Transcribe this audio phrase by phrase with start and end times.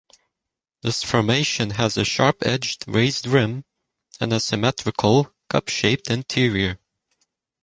[0.81, 3.63] This formation has a sharp-edged, raised rim
[4.19, 6.79] and a symmetrical, cup-shaped interior.